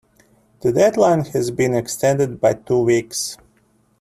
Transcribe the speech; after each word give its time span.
The 0.61 0.71
deadline 0.73 1.25
has 1.25 1.51
been 1.51 1.75
extended 1.75 2.41
by 2.41 2.55
two 2.55 2.79
weeks. 2.81 3.37